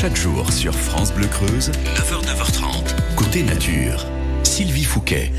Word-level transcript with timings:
Chaque 0.00 0.16
jour 0.16 0.52
sur 0.52 0.76
France 0.76 1.12
Bleu 1.12 1.26
Creuse, 1.26 1.72
9h, 1.96 2.24
9h30, 2.24 3.16
côté 3.16 3.42
nature. 3.42 4.06
Sylvie 4.44 4.84
Fouquet. 4.84 5.32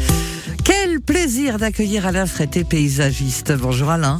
Quel 0.65 0.99
plaisir 0.99 1.57
d'accueillir 1.59 2.05
Alain 2.05 2.25
Frété, 2.25 2.65
paysagiste. 2.65 3.53
Bonjour 3.53 3.89
Alain. 3.89 4.19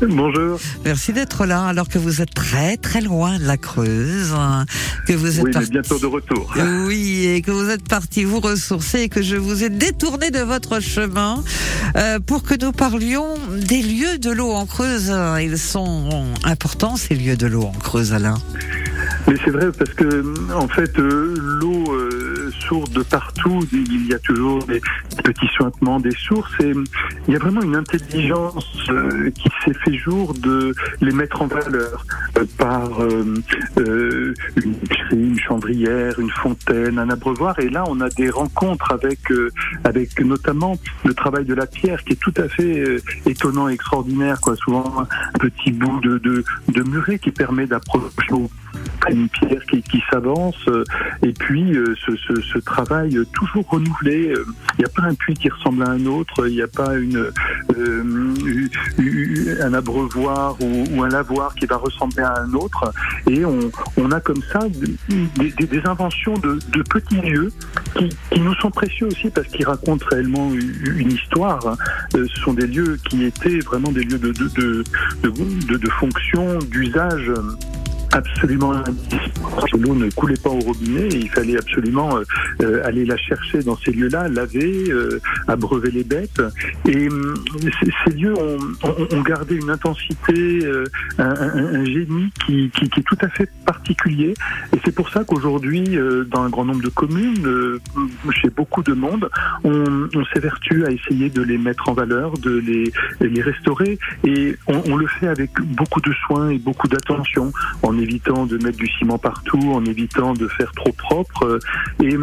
Bonjour. 0.00 0.58
Merci 0.84 1.12
d'être 1.12 1.46
là 1.46 1.66
alors 1.66 1.88
que 1.88 1.98
vous 1.98 2.20
êtes 2.20 2.34
très 2.34 2.76
très 2.76 3.00
loin 3.00 3.38
de 3.38 3.44
la 3.44 3.56
Creuse, 3.56 4.34
hein, 4.34 4.66
que 5.06 5.12
vous 5.12 5.38
êtes 5.38 5.44
Oui, 5.44 5.52
mais 5.54 5.66
bientôt 5.66 6.00
de 6.00 6.06
retour. 6.06 6.52
Oui, 6.86 7.24
et 7.26 7.40
que 7.40 7.52
vous 7.52 7.70
êtes 7.70 7.86
parti 7.86 8.24
vous 8.24 8.40
ressourcer 8.40 9.02
et 9.02 9.08
que 9.08 9.22
je 9.22 9.36
vous 9.36 9.62
ai 9.62 9.68
détourné 9.68 10.32
de 10.32 10.40
votre 10.40 10.80
chemin 10.80 11.44
euh, 11.94 12.18
pour 12.18 12.42
que 12.42 12.56
nous 12.60 12.72
parlions 12.72 13.36
des 13.56 13.82
lieux 13.82 14.18
de 14.18 14.32
l'eau 14.32 14.50
en 14.50 14.66
Creuse. 14.66 15.14
Ils 15.40 15.58
sont 15.58 16.24
importants 16.42 16.96
ces 16.96 17.14
lieux 17.14 17.36
de 17.36 17.46
l'eau 17.46 17.62
en 17.62 17.78
Creuse, 17.78 18.12
Alain. 18.12 18.38
Mais 19.28 19.34
c'est 19.44 19.50
vrai 19.50 19.70
parce 19.76 19.92
que 19.94 20.52
en 20.54 20.68
fait 20.68 20.98
euh, 20.98 21.34
l'eau 21.60 21.84
euh, 21.92 22.36
de 22.92 23.02
partout, 23.02 23.60
il 23.72 24.06
y 24.08 24.14
a 24.14 24.18
toujours 24.18 24.64
des 24.64 24.80
petits 25.22 25.46
suintements 25.48 26.00
des 26.00 26.10
sources 26.10 26.52
et 26.60 26.72
il 27.28 27.32
y 27.32 27.36
a 27.36 27.38
vraiment 27.38 27.62
une 27.62 27.76
intelligence 27.76 28.66
euh, 28.90 29.30
qui 29.30 29.48
s'est 29.64 29.74
fait 29.84 29.94
jour 29.94 30.34
de 30.34 30.74
les 31.00 31.12
mettre 31.12 31.42
en 31.42 31.46
valeur 31.46 32.04
euh, 32.36 32.44
par 32.58 33.02
euh, 33.02 33.24
une 34.56 34.74
une 35.12 35.38
chandrière, 35.38 36.18
une 36.18 36.30
fontaine, 36.30 36.98
un 36.98 37.08
abreuvoir. 37.08 37.58
Et 37.60 37.68
là 37.68 37.84
on 37.86 38.00
a 38.00 38.08
des 38.08 38.30
rencontres 38.30 38.92
avec 38.92 39.20
avec 39.84 40.20
notamment 40.20 40.76
le 41.04 41.14
travail 41.14 41.44
de 41.44 41.54
la 41.54 41.66
pierre 41.66 42.02
qui 42.04 42.14
est 42.14 42.20
tout 42.20 42.34
à 42.36 42.48
fait 42.48 43.00
étonnant 43.26 43.68
et 43.68 43.74
extraordinaire 43.74 44.40
quoi. 44.40 44.56
Souvent 44.56 44.92
un 44.98 45.38
petit 45.38 45.70
bout 45.70 46.00
de 46.00 46.18
de, 46.18 46.44
de 46.68 46.82
muret 46.82 47.18
qui 47.18 47.30
permet 47.30 47.66
d'approcher 47.66 48.34
une 49.10 49.28
pierre 49.28 49.64
qui, 49.70 49.82
qui 49.82 50.02
s'avance 50.10 50.56
euh, 50.68 50.84
et 51.22 51.32
puis 51.32 51.76
euh, 51.76 51.94
ce, 52.04 52.12
ce, 52.16 52.58
travail 52.58 53.16
euh, 53.16 53.24
toujours 53.32 53.68
renouvelé. 53.68 54.28
euh, 54.30 54.44
Il 54.74 54.80
n'y 54.80 54.84
a 54.84 54.88
pas 54.94 55.02
un 55.02 55.14
puits 55.14 55.34
qui 55.34 55.48
ressemble 55.48 55.82
à 55.84 55.90
un 55.90 56.06
autre, 56.06 56.46
il 56.48 56.54
n'y 56.54 56.62
a 56.62 56.66
pas 56.68 56.94
une, 56.96 57.30
euh, 57.76 58.66
un 59.62 59.74
abreuvoir 59.74 60.56
ou, 60.60 61.02
un 61.02 61.08
lavoir 61.08 61.54
qui 61.54 61.66
va 61.66 61.76
ressembler 61.76 62.22
à 62.22 62.40
un 62.40 62.52
autre. 62.54 62.92
Et 63.30 63.44
on, 63.44 63.58
on 63.96 64.10
a 64.10 64.20
comme 64.20 64.42
ça 64.52 64.60
des, 64.68 65.50
des- 65.52 65.76
inventions 65.86 66.34
de, 66.38 66.58
de 66.72 66.82
petits 66.82 67.20
lieux 67.20 67.52
qui, 67.96 68.08
qui 68.30 68.40
nous 68.40 68.54
sont 68.54 68.70
précieux 68.70 69.06
aussi 69.06 69.30
parce 69.30 69.46
qu'ils 69.48 69.66
racontent 69.66 70.04
réellement 70.10 70.50
une, 70.52 71.12
histoire. 71.12 71.64
hein. 71.66 71.76
Euh, 72.16 72.26
Ce 72.26 72.40
sont 72.40 72.54
des 72.54 72.66
lieux 72.66 72.96
qui 73.08 73.24
étaient 73.24 73.58
vraiment 73.60 73.92
des 73.92 74.02
lieux 74.02 74.18
de, 74.18 74.32
de, 74.32 74.84
de, 75.22 75.90
fonction, 76.00 76.58
d'usage 76.58 77.28
euh, 77.28 77.42
absolument 78.16 78.72
indispensable. 78.72 79.36
L'eau 79.78 79.94
ne 79.94 80.10
coulait 80.10 80.36
pas 80.42 80.50
au 80.50 80.60
robinet 80.60 81.08
et 81.08 81.16
il 81.16 81.28
fallait 81.28 81.58
absolument 81.58 82.16
euh, 82.16 82.22
euh, 82.62 82.86
aller 82.86 83.04
la 83.04 83.16
chercher 83.16 83.62
dans 83.62 83.76
ces 83.76 83.92
lieux-là, 83.92 84.28
laver, 84.28 84.90
euh, 84.90 85.20
abreuver 85.48 85.90
les 85.90 86.04
bêtes. 86.04 86.42
Et 86.88 87.08
hum, 87.08 87.34
ces, 88.04 88.10
lieux 88.12 88.34
ont, 88.38 89.22
gardé 89.22 89.56
une 89.56 89.70
intensité, 89.70 90.66
un, 91.18 91.84
génie 91.84 92.30
qui, 92.46 92.70
est 92.80 93.02
tout 93.02 93.18
à 93.20 93.28
fait 93.28 93.50
particulier. 93.64 94.34
Et 94.74 94.80
c'est 94.84 94.94
pour 94.94 95.10
ça 95.10 95.24
qu'aujourd'hui, 95.24 95.98
dans 96.30 96.42
un 96.42 96.48
grand 96.48 96.64
nombre 96.64 96.82
de 96.82 96.88
communes, 96.88 97.80
chez 98.30 98.48
beaucoup 98.50 98.82
de 98.82 98.92
monde, 98.92 99.28
on, 99.64 100.08
s'évertue 100.32 100.84
à 100.84 100.90
essayer 100.90 101.30
de 101.30 101.42
les 101.42 101.58
mettre 101.58 101.88
en 101.88 101.94
valeur, 101.94 102.38
de 102.38 102.62
les, 103.20 103.42
restaurer. 103.42 103.98
Et 104.24 104.56
on, 104.66 104.96
le 104.96 105.06
fait 105.06 105.28
avec 105.28 105.50
beaucoup 105.60 106.00
de 106.00 106.12
soin 106.26 106.50
et 106.50 106.58
beaucoup 106.58 106.88
d'attention 106.88 107.52
en 107.82 107.96
évitant 108.06 108.46
de 108.46 108.56
mettre 108.64 108.78
du 108.78 108.88
ciment 108.98 109.18
partout, 109.18 109.64
en 109.72 109.84
évitant 109.84 110.32
de 110.34 110.46
faire 110.48 110.70
trop 110.72 110.92
propre. 110.92 111.58
Et 112.02 112.16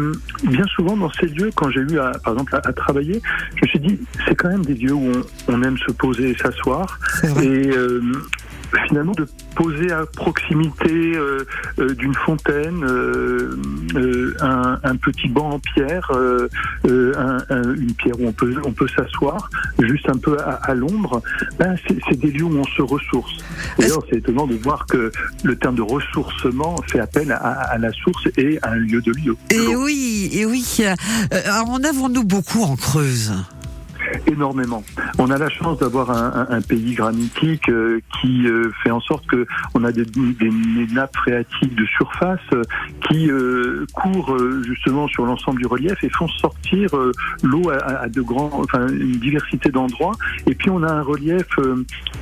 bien 0.44 0.66
souvent 0.74 0.96
dans 0.96 1.12
ces 1.18 1.26
lieux, 1.26 1.50
quand 1.54 1.70
j'ai 1.70 1.80
eu 1.80 1.98
à, 1.98 2.12
par 2.24 2.32
exemple 2.34 2.54
à, 2.56 2.60
à 2.64 2.72
travailler, 2.72 3.20
je 3.56 3.62
me 3.62 3.68
suis 3.68 3.80
dit 3.80 3.98
c'est 4.26 4.34
quand 4.34 4.48
même 4.48 4.64
des 4.64 4.74
lieux 4.74 4.92
où 4.92 5.12
on, 5.48 5.52
on 5.54 5.62
aime 5.62 5.78
se 5.78 5.92
poser 5.92 6.30
et 6.30 6.36
s'asseoir. 6.36 6.98
Et 7.42 7.68
euh, 7.68 8.00
finalement 8.88 9.12
de 9.12 9.26
poser 9.56 9.90
à 9.92 10.04
proximité 10.06 11.16
euh, 11.16 11.44
euh, 11.78 11.94
d'une 11.94 12.14
fontaine 12.14 12.84
euh, 12.84 13.56
euh, 13.96 14.34
un, 14.40 14.78
un 14.82 14.96
petit 14.96 15.28
banc 15.28 15.50
en 15.50 15.58
pierre, 15.60 16.10
euh, 16.14 16.48
euh, 16.86 17.12
un- 17.16 17.44
un- 17.54 17.74
une 17.74 17.94
pierre 17.94 18.18
où 18.20 18.26
on 18.28 18.32
peut 18.32 18.54
on 18.64 18.72
peut 18.72 18.88
s'asseoir, 18.88 19.48
juste 19.80 20.08
un 20.08 20.16
peu 20.18 20.38
à, 20.40 20.52
à 20.54 20.74
l'ombre. 20.74 21.22
Ben, 21.58 21.76
c'est 21.86 22.18
des 22.18 22.30
lieux 22.30 22.44
où 22.44 22.56
on 22.58 22.64
se 22.64 22.82
ressource. 22.82 23.32
D'ailleurs, 23.78 24.02
c'est 24.10 24.16
étonnant 24.18 24.46
de 24.46 24.54
voir 24.56 24.86
que 24.86 25.10
le 25.42 25.56
terme 25.56 25.76
de 25.76 25.82
ressourcement 25.82 26.76
fait 26.90 27.00
appel 27.00 27.32
à, 27.32 27.36
à 27.36 27.78
la 27.78 27.92
source 27.92 28.28
et 28.36 28.58
à 28.62 28.70
un 28.72 28.76
lieu 28.76 29.00
de 29.00 29.12
lieu. 29.12 29.36
Et 29.50 29.74
oui, 29.76 30.30
et 30.32 30.46
oui. 30.46 30.64
Alors, 31.30 31.70
en 31.70 31.82
avons-nous 31.82 32.24
beaucoup 32.24 32.62
en 32.62 32.76
Creuse 32.76 33.32
énormément. 34.26 34.82
On 35.18 35.30
a 35.30 35.38
la 35.38 35.48
chance 35.48 35.78
d'avoir 35.78 36.10
un, 36.10 36.60
pays 36.60 36.94
granitique 36.94 37.68
euh, 37.68 38.00
qui 38.20 38.46
euh, 38.46 38.70
fait 38.82 38.90
en 38.90 39.00
sorte 39.00 39.26
que 39.26 39.46
on 39.74 39.84
a 39.84 39.92
des, 39.92 40.04
nappes 40.92 41.16
phréatiques 41.16 41.74
de 41.74 41.84
surface 41.86 42.40
euh, 42.52 42.62
qui 43.08 43.30
courent 43.94 44.36
justement 44.64 45.08
sur 45.08 45.26
l'ensemble 45.26 45.60
du 45.60 45.66
relief 45.66 46.02
et 46.02 46.08
font 46.08 46.28
sortir 46.28 46.90
l'eau 47.42 47.70
à, 47.70 48.08
de 48.08 48.20
grands, 48.20 48.50
enfin 48.54 48.86
une 48.88 49.18
diversité 49.18 49.70
d'endroits. 49.70 50.14
Et 50.46 50.54
puis 50.54 50.70
on 50.70 50.82
a 50.82 50.90
un 50.90 51.02
relief 51.02 51.46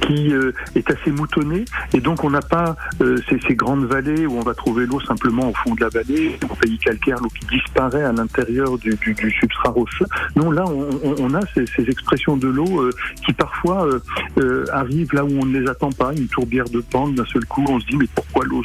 qui 0.00 0.32
est 0.74 0.90
assez 0.90 1.10
moutonné 1.10 1.64
et 1.92 2.00
donc 2.00 2.24
on 2.24 2.30
n'a 2.30 2.40
pas 2.40 2.76
ces, 2.98 3.54
grandes 3.54 3.84
vallées 3.84 4.26
où 4.26 4.36
on 4.36 4.42
va 4.42 4.54
trouver 4.54 4.86
l'eau 4.86 5.00
simplement 5.00 5.50
au 5.50 5.54
fond 5.54 5.74
de 5.74 5.80
la 5.80 5.88
vallée, 5.88 6.38
en 6.50 6.54
pays 6.54 6.78
calcaire, 6.78 7.18
l'eau 7.20 7.28
qui 7.28 7.46
disparaît 7.46 8.04
à 8.04 8.12
l'intérieur 8.12 8.78
du, 8.78 8.96
substrat 9.40 9.70
rocheux. 9.70 10.06
Non, 10.36 10.50
là, 10.50 10.64
on, 10.66 11.34
a 11.34 11.40
ces 11.54 11.81
expressions 11.88 12.36
de 12.36 12.48
l'eau 12.48 12.80
euh, 12.80 12.90
qui 13.24 13.32
parfois 13.32 13.86
euh, 13.86 14.00
euh, 14.38 14.64
arrivent 14.72 15.12
là 15.12 15.24
où 15.24 15.30
on 15.40 15.46
ne 15.46 15.58
les 15.58 15.68
attend 15.68 15.90
pas, 15.90 16.12
une 16.12 16.28
tourbière 16.28 16.68
de 16.68 16.80
pente, 16.80 17.14
d'un 17.14 17.24
seul 17.24 17.44
coup, 17.46 17.64
on 17.68 17.80
se 17.80 17.86
dit 17.86 17.96
mais 17.96 18.08
pourquoi 18.14 18.44
l'eau 18.44 18.62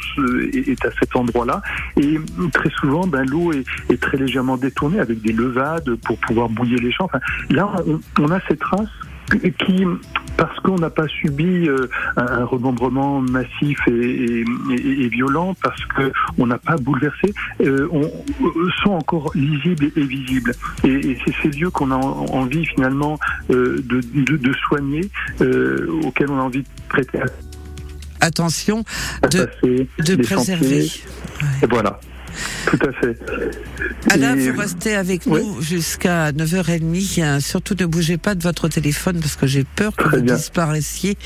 est, 0.52 0.84
à 0.84 0.90
cet 0.98 1.14
endroit-là? 1.16 1.62
Et 2.00 2.18
très 2.52 2.70
souvent, 2.70 3.06
ben, 3.06 3.24
l'eau 3.24 3.52
est, 3.52 3.64
très 4.00 4.16
légèrement 4.16 4.56
détournée 4.56 5.00
avec 5.00 5.20
des 5.22 5.32
levades 5.32 5.94
pour 6.06 6.18
pouvoir 6.18 6.48
bouiller 6.48 6.78
les 6.78 6.92
champs. 6.92 7.10
Là, 7.50 7.70
on, 7.86 8.00
on 8.20 8.30
a 8.30 8.40
ces 8.48 8.56
traces 8.56 8.88
qui, 9.58 9.84
parce 10.38 10.58
qu'on 10.60 10.76
n'a 10.76 10.88
pas 10.88 11.06
subi 11.08 11.68
euh, 11.68 11.88
un, 12.16 12.24
un 12.26 12.44
remembrement 12.44 13.20
massif 13.20 13.78
et, 13.88 13.92
et- 13.92 14.44
et- 14.70 15.02
et 15.04 15.08
violent, 15.08 15.54
parce 15.62 15.84
que 15.86 16.10
on 16.38 16.46
n'a 16.46 16.56
pas 16.58 16.76
bouleversé, 16.76 17.34
euh, 17.60 17.86
on, 17.90 18.02
euh, 18.02 18.70
sont 18.82 18.92
encore 18.92 19.30
lisibles 19.34 19.90
et, 19.96 20.00
visibles. 20.04 20.52
Et, 20.84 21.18
c'est 21.26 21.34
ces 21.42 21.48
lieux 21.58 21.70
qu'on 21.70 21.90
a 21.90 21.96
en- 21.96 22.24
envie 22.32 22.64
finalement 22.64 23.18
de, 23.50 23.82
de, 23.84 24.36
de 24.36 24.52
soigner, 24.68 25.10
auxquels 26.04 26.30
on 26.30 26.38
a 26.38 26.42
envie 26.42 26.62
de 26.62 26.68
prêter 26.88 27.18
Attention 28.20 28.84
de, 29.22 30.16
préserver. 30.22 30.86
Et 31.62 31.66
voilà. 31.68 32.00
Tout 32.66 32.78
à 32.86 32.92
fait. 32.92 33.18
Alain, 34.10 34.36
Et- 34.36 34.50
vous 34.50 34.58
restez 34.60 34.94
avec 34.94 35.22
Oui. 35.26 35.40
nous 35.42 35.60
jusqu'à 35.62 36.32
9h30. 36.32 37.20
hein. 37.22 37.40
Surtout 37.40 37.74
ne 37.78 37.86
bougez 37.86 38.16
pas 38.18 38.34
de 38.34 38.42
votre 38.42 38.68
téléphone 38.68 39.20
parce 39.20 39.36
que 39.36 39.46
j'ai 39.46 39.64
peur 39.64 39.94
que 39.96 40.04
Très 40.04 40.18
vous 40.18 40.22
bien. 40.24 40.34
disparaissiez 40.36 41.16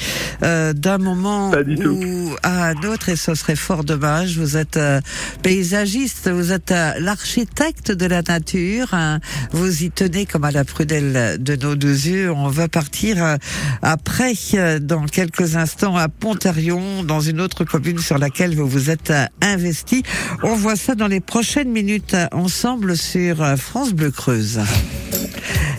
euh, 0.42 0.72
d'un 0.72 0.98
moment 0.98 1.50
ou 1.52 2.30
à 2.42 2.68
un 2.68 2.82
autre 2.84 3.08
et 3.08 3.16
ce 3.16 3.34
serait 3.34 3.56
fort 3.56 3.84
dommage. 3.84 4.38
Vous 4.38 4.56
êtes 4.56 4.76
euh, 4.76 5.00
paysagiste, 5.42 6.30
vous 6.30 6.52
êtes 6.52 6.70
euh, 6.72 6.92
l'architecte 6.98 7.90
de 7.92 8.06
la 8.06 8.22
nature. 8.22 8.88
hein. 8.94 9.20
Vous 9.52 9.82
y 9.82 9.90
tenez 9.90 10.26
comme 10.26 10.44
à 10.44 10.50
la 10.50 10.64
prudelle 10.64 11.36
de 11.42 11.56
nos 11.56 11.74
deux 11.74 12.06
yeux. 12.06 12.30
On 12.32 12.48
va 12.48 12.68
partir 12.68 13.36
après, 13.82 14.34
dans 14.80 15.06
quelques 15.06 15.56
instants, 15.56 15.96
à 15.96 16.08
Pontarion, 16.08 17.02
dans 17.04 17.20
une 17.20 17.40
autre 17.40 17.64
commune 17.64 17.98
sur 17.98 18.18
laquelle 18.18 18.54
vous 18.54 18.68
vous 18.68 18.90
êtes 18.90 19.12
investi. 19.42 20.02
On 20.42 20.54
voit 20.54 20.76
ça 20.76 20.94
dans 20.94 21.01
les 21.08 21.20
prochaines 21.20 21.70
minutes 21.70 22.16
ensemble 22.32 22.96
sur 22.96 23.56
France 23.56 23.92
Bleu 23.92 24.10
Creuse. 24.10 24.60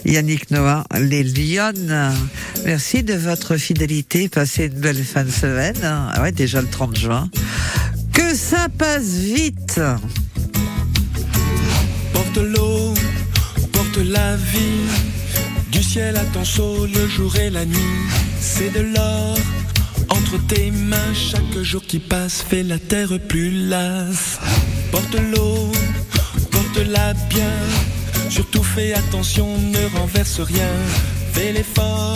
Yannick 0.06 0.52
Noah, 0.52 0.86
les 1.00 1.24
Lyonnes. 1.24 2.14
Merci 2.66 3.04
de 3.04 3.14
votre 3.14 3.58
fidélité. 3.58 4.28
Passez 4.28 4.66
une 4.66 4.80
belle 4.80 5.04
fin 5.04 5.24
de 5.24 5.32
semaine. 5.32 5.78
Ah 5.84 6.22
ouais, 6.22 6.32
déjà 6.32 6.62
le 6.62 6.68
30 6.68 6.98
juin. 6.98 7.30
Que 8.12 8.36
ça 8.36 8.68
passe 8.78 9.16
vite. 9.16 9.80
Porte 12.14 12.38
l'eau, 12.38 12.94
porte 13.72 13.98
la 13.98 14.36
vie. 14.36 14.88
Du 15.72 15.82
ciel 15.82 16.18
à 16.18 16.26
ton 16.26 16.44
saut, 16.44 16.86
le 16.86 17.08
jour 17.08 17.36
et 17.38 17.50
la 17.50 17.66
nuit. 17.66 17.78
C'est 18.40 18.74
de 18.74 18.82
l'or 18.82 19.38
entre 20.10 20.38
tes 20.48 20.72
mains. 20.72 21.14
Chaque 21.14 21.62
jour 21.62 21.82
qui 21.82 22.00
passe 22.00 22.42
fait 22.42 22.64
la 22.64 22.80
terre 22.80 23.20
plus 23.28 23.68
lasse. 23.68 24.40
Porte 24.94 25.16
l'eau, 25.16 25.72
porte-la 26.52 27.16
bien. 27.28 27.56
Surtout 28.30 28.62
fais 28.62 28.94
attention, 28.94 29.58
ne 29.58 29.98
renverse 29.98 30.40
rien. 30.40 30.70
Fais 31.32 31.52
l'effort, 31.52 32.16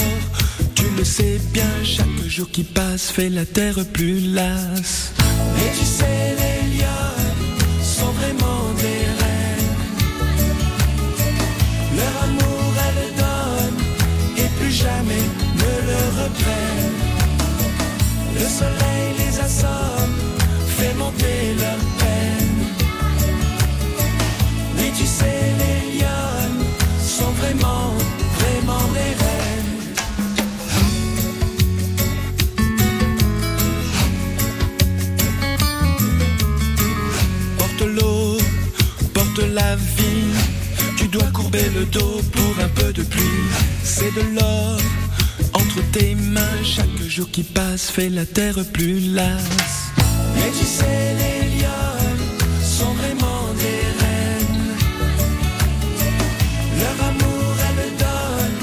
tu 0.76 0.84
le 0.96 1.04
sais 1.04 1.42
bien. 1.52 1.74
Chaque 1.84 2.22
jour 2.28 2.48
qui 2.52 2.64
passe 2.64 3.10
fait 3.10 3.30
la 3.30 3.46
terre 3.46 3.84
plus 3.94 4.20
lasse. 4.20 5.12
Mais 5.56 5.72
tu 5.76 5.86
sais, 5.86 6.36
les 6.42 6.78
lions 6.78 7.18
sont 7.82 8.12
vraiment 8.20 8.62
des 8.84 9.02
reines. 9.22 9.82
Leur 11.98 12.24
amour, 12.26 12.74
elles 12.86 13.14
donnent 13.24 13.84
et 14.38 14.50
plus 14.60 14.72
jamais 14.72 15.26
ne 15.62 15.72
le 15.90 16.02
reprennent. 16.22 17.00
Le 18.36 18.48
soleil 18.60 19.08
les 19.18 19.40
assort 19.40 19.97
Tu 40.98 41.08
dois 41.08 41.30
courber 41.34 41.70
le 41.74 41.86
dos 41.86 42.22
pour 42.32 42.64
un 42.64 42.68
peu 42.70 42.94
de 42.94 43.02
pluie. 43.02 43.24
C'est 43.84 44.14
de 44.14 44.22
l'or 44.36 44.78
entre 45.54 45.82
tes 45.92 46.14
mains. 46.16 46.64
Chaque 46.64 47.02
jour 47.08 47.30
qui 47.32 47.44
passe 47.44 47.90
fait 47.90 48.10
la 48.10 48.26
terre 48.26 48.56
plus 48.72 49.00
lasse. 49.00 49.92
Mais 50.36 50.52
tu 50.58 50.66
sais, 50.66 51.16
les 51.22 51.58
lions 51.58 52.18
sont 52.62 52.94
vraiment 52.94 53.54
des 53.64 53.82
reines. 54.00 54.76
Leur 56.80 57.08
amour, 57.10 57.54
elles 57.66 57.80
le 57.84 57.90
donnent 58.04 58.62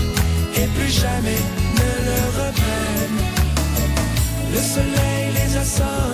et 0.62 0.66
plus 0.78 0.92
jamais 0.92 1.42
ne 1.78 1.90
le 2.08 2.20
reprennent. 2.38 3.24
Le 4.52 4.60
soleil 4.60 5.26
les 5.34 5.56
assomme, 5.56 6.13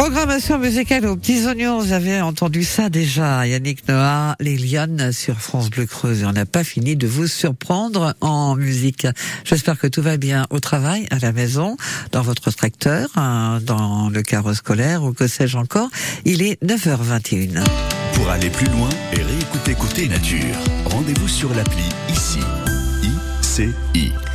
Programmation 0.00 0.58
musicale 0.58 1.04
aux 1.04 1.14
petits 1.14 1.46
oignons, 1.46 1.78
vous 1.78 1.92
avez 1.92 2.22
entendu 2.22 2.64
ça 2.64 2.88
déjà. 2.88 3.46
Yannick 3.46 3.86
Noah, 3.86 4.34
les 4.40 4.56
Lyonnes 4.56 5.12
sur 5.12 5.38
France 5.42 5.68
Bleu 5.68 5.84
Creuse. 5.84 6.24
On 6.24 6.32
n'a 6.32 6.46
pas 6.46 6.64
fini 6.64 6.96
de 6.96 7.06
vous 7.06 7.26
surprendre 7.26 8.14
en 8.22 8.56
musique. 8.56 9.06
J'espère 9.44 9.78
que 9.78 9.86
tout 9.86 10.00
va 10.00 10.16
bien 10.16 10.46
au 10.48 10.58
travail, 10.58 11.06
à 11.10 11.18
la 11.18 11.32
maison, 11.32 11.76
dans 12.12 12.22
votre 12.22 12.50
tracteur, 12.50 13.10
hein, 13.16 13.60
dans 13.62 14.08
le 14.08 14.22
carreau 14.22 14.54
scolaire 14.54 15.04
ou 15.04 15.12
que 15.12 15.26
sais-je 15.26 15.58
encore. 15.58 15.90
Il 16.24 16.40
est 16.40 16.58
9h21. 16.64 17.62
Pour 18.14 18.30
aller 18.30 18.48
plus 18.48 18.68
loin 18.68 18.88
et 19.12 19.22
réécouter 19.22 19.74
Côté 19.74 20.08
Nature, 20.08 20.56
rendez-vous 20.86 21.28
sur 21.28 21.52
l'appli 21.52 21.84
ICI. 22.08 22.38
ICI. 23.42 24.29